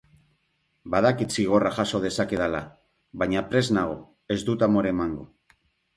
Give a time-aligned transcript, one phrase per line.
[0.93, 2.61] Badakit zigorra jaso dezakedala,
[3.25, 3.99] baina prest nago,
[4.37, 5.29] ez dut amore emango.